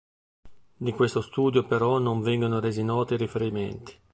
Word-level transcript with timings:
Di 0.77 0.93
questo 0.93 1.21
studio 1.21 1.63
però 1.63 1.99
non 1.99 2.21
vengono 2.23 2.59
resi 2.59 2.83
noti 2.83 3.13
i 3.13 3.17
riferimenti. 3.17 3.95